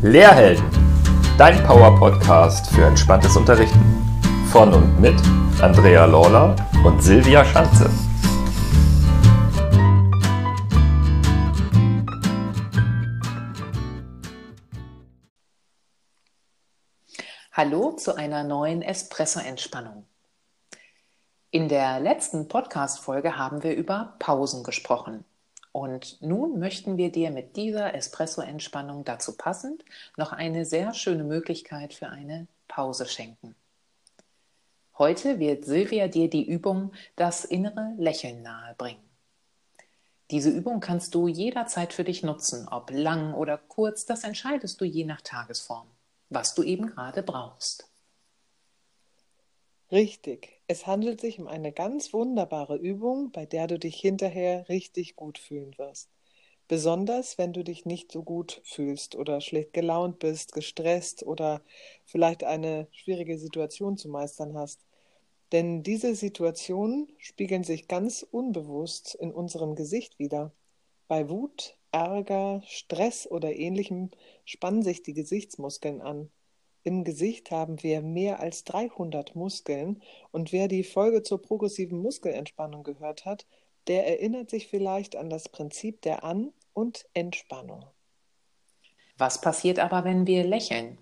[0.00, 0.64] Lehrhelden,
[1.38, 3.80] dein Power-Podcast für entspanntes Unterrichten.
[4.52, 5.20] Von und mit
[5.60, 7.90] Andrea Lawler und Silvia Schanze.
[17.50, 20.06] Hallo zu einer neuen Espresso-Entspannung.
[21.50, 25.24] In der letzten Podcast-Folge haben wir über Pausen gesprochen.
[25.78, 29.84] Und nun möchten wir dir mit dieser Espresso-Entspannung dazu passend
[30.16, 33.54] noch eine sehr schöne Möglichkeit für eine Pause schenken.
[34.98, 39.04] Heute wird Silvia dir die Übung Das innere Lächeln nahebringen.
[40.32, 44.84] Diese Übung kannst du jederzeit für dich nutzen, ob lang oder kurz, das entscheidest du
[44.84, 45.86] je nach Tagesform,
[46.28, 47.87] was du eben gerade brauchst.
[49.92, 50.62] Richtig.
[50.66, 55.36] Es handelt sich um eine ganz wunderbare Übung, bei der du dich hinterher richtig gut
[55.38, 56.10] fühlen wirst.
[56.68, 61.62] Besonders wenn du dich nicht so gut fühlst oder schlecht gelaunt bist, gestresst oder
[62.04, 64.84] vielleicht eine schwierige Situation zu meistern hast.
[65.52, 70.52] Denn diese Situationen spiegeln sich ganz unbewusst in unserem Gesicht wieder.
[71.08, 74.10] Bei Wut, Ärger, Stress oder ähnlichem
[74.44, 76.30] spannen sich die Gesichtsmuskeln an.
[76.84, 82.82] Im Gesicht haben wir mehr als 300 Muskeln und wer die Folge zur progressiven Muskelentspannung
[82.82, 83.46] gehört hat,
[83.88, 87.84] der erinnert sich vielleicht an das Prinzip der An- und Entspannung.
[89.16, 90.98] Was passiert aber, wenn wir lächeln?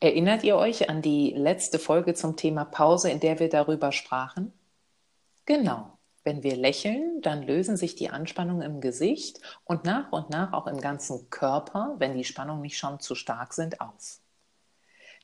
[0.00, 4.52] Erinnert ihr euch an die letzte Folge zum Thema Pause, in der wir darüber sprachen?
[5.44, 5.98] Genau.
[6.24, 10.66] Wenn wir lächeln, dann lösen sich die Anspannungen im Gesicht und nach und nach auch
[10.66, 14.20] im ganzen Körper, wenn die Spannungen nicht schon zu stark sind, auf.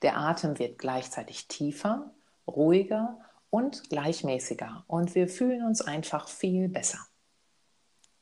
[0.03, 2.11] Der Atem wird gleichzeitig tiefer,
[2.47, 3.19] ruhiger
[3.51, 6.98] und gleichmäßiger und wir fühlen uns einfach viel besser.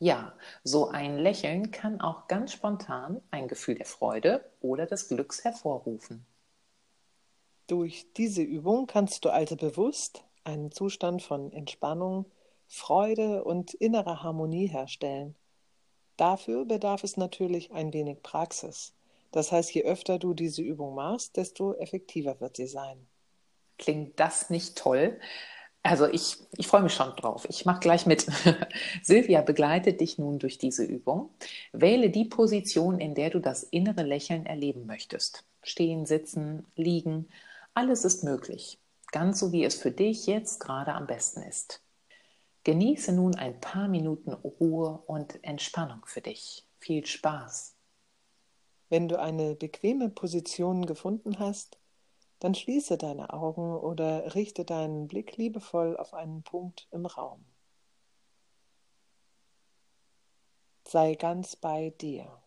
[0.01, 5.43] Ja, so ein Lächeln kann auch ganz spontan ein Gefühl der Freude oder des Glücks
[5.45, 6.25] hervorrufen.
[7.67, 12.27] Durch diese Übung kannst du also bewusst einen Zustand von Entspannung,
[12.67, 15.35] Freude und innerer Harmonie herstellen.
[16.17, 18.95] Dafür bedarf es natürlich ein wenig Praxis.
[19.31, 23.07] Das heißt, je öfter du diese Übung machst, desto effektiver wird sie sein.
[23.79, 25.21] Klingt das nicht toll?
[25.83, 27.47] Also ich, ich freue mich schon drauf.
[27.49, 28.27] Ich mache gleich mit.
[29.03, 31.31] Silvia begleitet dich nun durch diese Übung.
[31.73, 35.45] Wähle die Position, in der du das innere Lächeln erleben möchtest.
[35.63, 37.29] Stehen, sitzen, liegen,
[37.75, 38.79] alles ist möglich.
[39.13, 41.83] Ganz so wie es für dich jetzt gerade am besten ist.
[42.65, 46.67] Genieße nun ein paar Minuten Ruhe und Entspannung für dich.
[46.81, 47.78] Viel Spaß.
[48.89, 51.79] Wenn du eine bequeme Position gefunden hast,
[52.39, 57.45] dann schließe deine Augen oder richte deinen Blick liebevoll auf einen Punkt im Raum.
[60.87, 62.43] Sei ganz bei dir.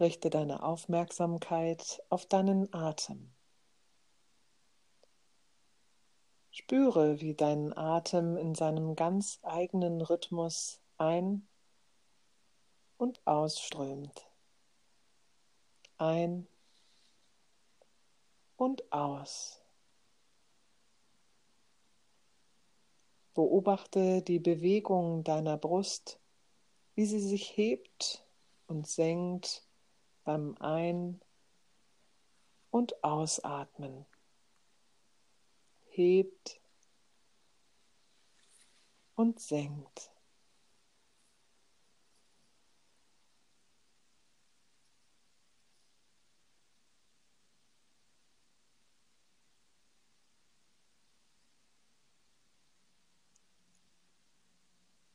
[0.00, 3.34] Richte deine Aufmerksamkeit auf deinen Atem.
[6.52, 11.46] Spüre, wie dein Atem in seinem ganz eigenen Rhythmus ein-
[12.98, 14.26] und ausströmt.
[15.96, 16.46] Ein
[18.56, 19.62] und aus.
[23.34, 26.18] Beobachte die Bewegung deiner Brust,
[26.96, 28.24] wie sie sich hebt
[28.66, 29.64] und senkt
[30.24, 31.20] beim Ein-
[32.70, 34.06] und Ausatmen.
[35.86, 36.60] Hebt
[39.14, 40.10] und senkt.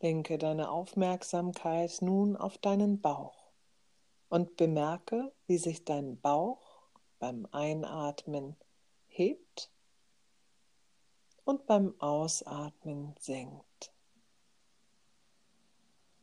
[0.04, 3.54] Lenke deine Aufmerksamkeit nun auf deinen Bauch
[4.28, 8.58] und bemerke, wie sich dein Bauch beim Einatmen
[9.08, 9.72] hebt
[11.46, 13.94] und beim Ausatmen senkt.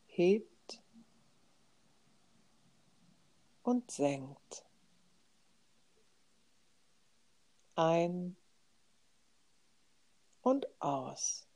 [0.08, 0.82] Hebt
[3.62, 4.66] und senkt.
[7.76, 8.36] Ein
[10.42, 11.49] und aus.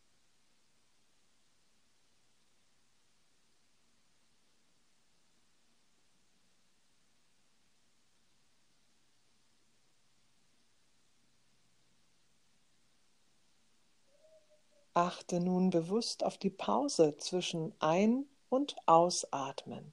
[14.95, 19.93] Achte nun bewusst auf die Pause zwischen Ein- und Ausatmen.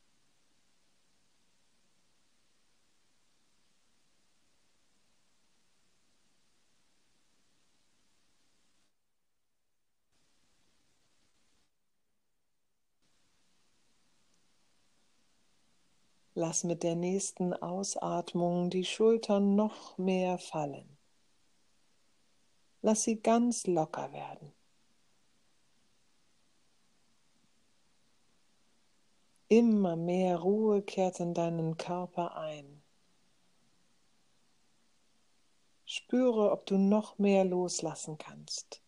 [16.35, 20.97] Lass mit der nächsten Ausatmung die Schultern noch mehr fallen.
[22.81, 24.53] Lass sie ganz locker werden.
[29.51, 32.81] Immer mehr Ruhe kehrt in deinen Körper ein.
[35.83, 38.81] Spüre, ob du noch mehr loslassen kannst.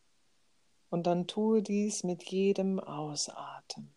[0.89, 3.92] Und dann tue dies mit jedem Ausatmen.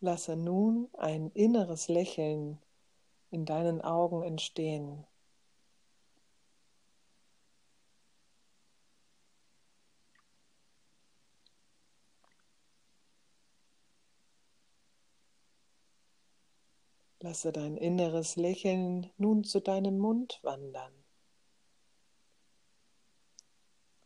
[0.00, 2.58] Lasse nun ein inneres Lächeln
[3.30, 5.06] in deinen Augen entstehen.
[17.20, 20.92] Lasse dein inneres Lächeln nun zu deinem Mund wandern.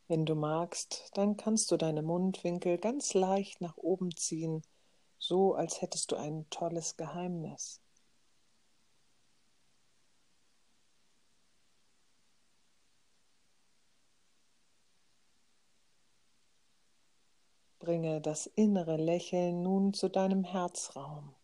[0.07, 4.63] Wenn du magst, dann kannst du deine Mundwinkel ganz leicht nach oben ziehen
[5.20, 7.81] so als hättest du ein tolles Geheimnis.
[17.78, 21.34] Bringe das innere Lächeln nun zu deinem Herzraum.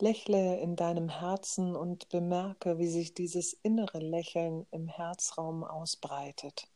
[0.00, 6.68] Lächle in deinem Herzen und bemerke, wie sich dieses innere Lächeln im Herzraum ausbreitet.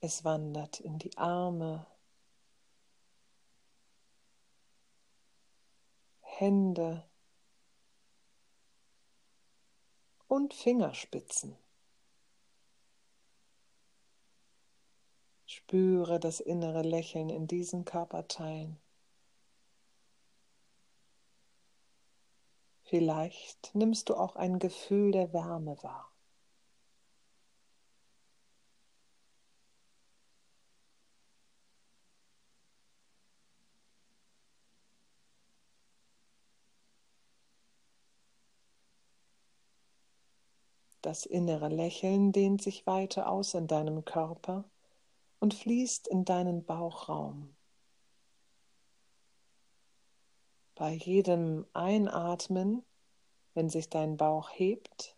[0.00, 1.86] Es wandert in die Arme,
[6.20, 7.02] Hände
[10.28, 11.56] und Fingerspitzen.
[15.46, 18.78] Spüre das innere Lächeln in diesen Körperteilen.
[22.82, 26.15] Vielleicht nimmst du auch ein Gefühl der Wärme wahr.
[41.06, 44.64] Das innere Lächeln dehnt sich weiter aus in deinem Körper
[45.38, 47.54] und fließt in deinen Bauchraum.
[50.74, 52.84] Bei jedem Einatmen,
[53.54, 55.16] wenn sich dein Bauch hebt,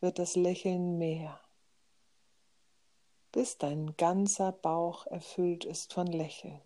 [0.00, 1.38] wird das Lächeln mehr,
[3.32, 6.62] bis dein ganzer Bauch erfüllt ist von Lächeln.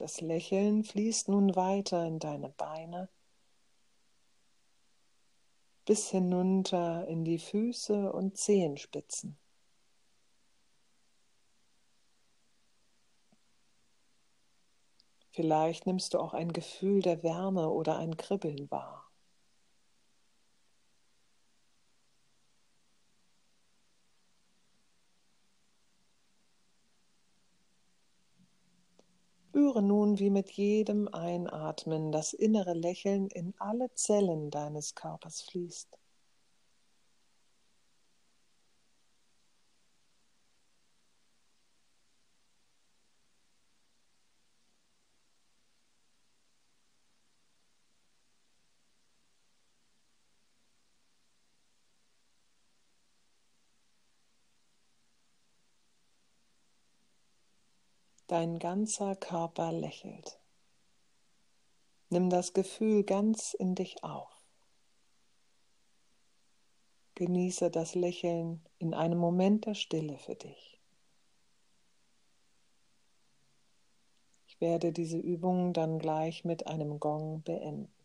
[0.00, 3.10] Das Lächeln fließt nun weiter in deine Beine
[5.84, 9.38] bis hinunter in die Füße und Zehenspitzen.
[15.32, 19.09] Vielleicht nimmst du auch ein Gefühl der Wärme oder ein Kribbeln wahr.
[29.70, 35.99] Spüre nun, wie mit jedem Einatmen das innere Lächeln in alle Zellen deines Körpers fließt.
[58.30, 60.38] Dein ganzer Körper lächelt.
[62.10, 64.30] Nimm das Gefühl ganz in dich auf.
[67.16, 70.80] Genieße das Lächeln in einem Moment der Stille für dich.
[74.46, 77.99] Ich werde diese Übung dann gleich mit einem Gong beenden.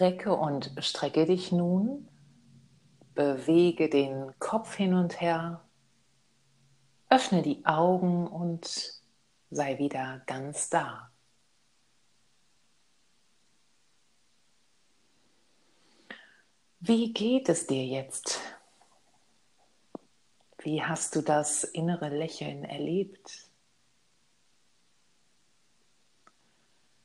[0.00, 2.08] Recke und strecke dich nun,
[3.14, 5.64] bewege den Kopf hin und her,
[7.08, 9.02] öffne die Augen und
[9.50, 11.10] sei wieder ganz da.
[16.80, 18.40] Wie geht es dir jetzt?
[20.58, 23.43] Wie hast du das innere Lächeln erlebt?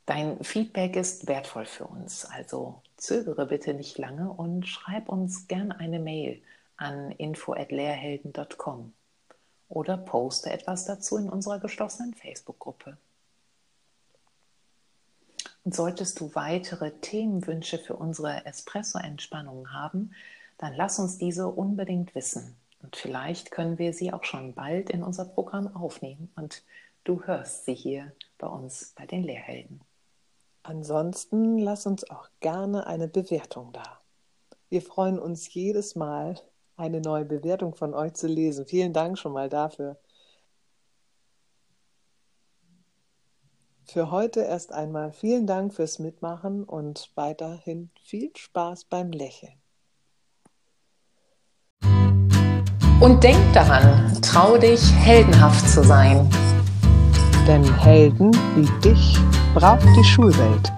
[0.09, 5.71] Dein Feedback ist wertvoll für uns, also zögere bitte nicht lange und schreib uns gern
[5.71, 6.41] eine Mail
[6.77, 8.91] an info@lehrhelden.com
[9.67, 12.97] oder poste etwas dazu in unserer geschlossenen Facebook-Gruppe.
[15.63, 20.15] Und solltest du weitere Themenwünsche für unsere Espresso-Entspannung haben,
[20.57, 22.55] dann lass uns diese unbedingt wissen.
[22.81, 26.63] Und vielleicht können wir sie auch schon bald in unser Programm aufnehmen und
[27.03, 29.81] du hörst sie hier bei uns bei den Lehrhelden.
[30.69, 34.01] Ansonsten lass uns auch gerne eine Bewertung da.
[34.69, 36.35] Wir freuen uns jedes Mal,
[36.77, 38.67] eine neue Bewertung von euch zu lesen.
[38.67, 39.97] Vielen Dank schon mal dafür.
[43.85, 49.59] Für heute erst einmal vielen Dank fürs Mitmachen und weiterhin viel Spaß beim Lächeln.
[53.01, 56.29] Und denk daran, trau dich, heldenhaft zu sein.
[57.49, 59.17] Denn Helden wie dich
[59.55, 60.71] braucht die Schulwelt.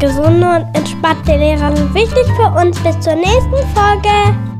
[0.00, 2.80] Gesunde und entspannte Lehrer sind wichtig für uns.
[2.80, 4.51] Bis zur nächsten Folge.